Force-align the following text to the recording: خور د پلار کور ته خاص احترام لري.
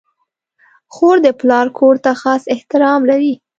خور 0.93 1.17
د 1.25 1.27
پلار 1.39 1.67
کور 1.77 1.95
ته 2.03 2.11
خاص 2.21 2.43
احترام 2.55 3.01
لري. 3.09 3.33